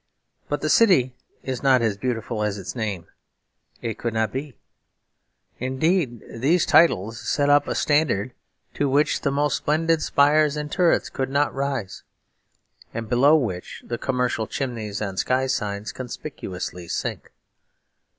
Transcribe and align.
But 0.49 0.61
the 0.61 0.69
city 0.71 1.15
is 1.43 1.61
not 1.61 1.83
as 1.83 1.95
beautiful 1.95 2.41
as 2.41 2.57
its 2.57 2.75
name; 2.75 3.05
it 3.83 3.99
could 3.99 4.15
not 4.15 4.31
be. 4.33 4.57
Indeed 5.59 6.23
these 6.27 6.65
titles 6.65 7.19
set 7.19 7.51
up 7.51 7.67
a 7.67 7.75
standard 7.75 8.33
to 8.73 8.89
which 8.89 9.21
the 9.21 9.29
most 9.29 9.57
splendid 9.57 10.01
spires 10.01 10.57
and 10.57 10.71
turrets 10.71 11.11
could 11.11 11.29
not 11.29 11.53
rise, 11.53 12.01
and 12.95 13.07
below 13.07 13.35
which 13.35 13.83
the 13.85 13.99
commercial 13.99 14.47
chimneys 14.47 15.01
and 15.01 15.19
sky 15.19 15.45
signs 15.45 15.91
conspicuously 15.91 16.87
sink. 16.87 17.31